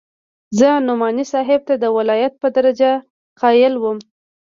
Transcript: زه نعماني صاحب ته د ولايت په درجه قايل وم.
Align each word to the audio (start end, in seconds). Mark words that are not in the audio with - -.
زه 0.57 0.69
نعماني 0.87 1.25
صاحب 1.33 1.59
ته 1.67 1.73
د 1.83 1.85
ولايت 1.97 2.33
په 2.41 2.47
درجه 2.57 2.91
قايل 3.41 3.73
وم. 3.77 3.97